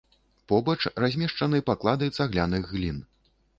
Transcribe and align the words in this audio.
Побач 0.51 0.77
размешчаны 1.03 1.61
паклады 1.69 2.11
цагляных 2.19 2.69
глін. 2.75 3.01